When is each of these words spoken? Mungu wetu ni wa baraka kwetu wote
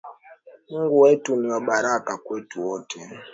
Mungu 0.69 0.99
wetu 0.99 1.35
ni 1.35 1.47
wa 1.51 1.61
baraka 1.61 2.17
kwetu 2.17 2.67
wote 2.67 3.09